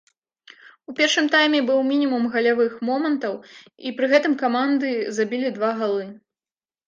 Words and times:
У 0.91 0.93
першым 0.99 1.25
тайме 1.35 1.59
быў 1.65 1.79
мінімум 1.89 2.23
галявых 2.35 2.73
момантаў 2.89 3.35
і 3.89 3.93
пры 3.99 4.05
гэтым 4.13 4.33
каманды 4.45 4.89
забілі 5.19 5.49
два 5.59 5.71
галы. 5.83 6.05